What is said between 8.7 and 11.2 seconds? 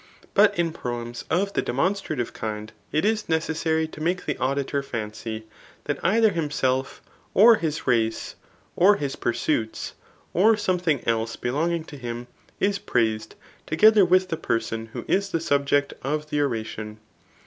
or his pursuits, or something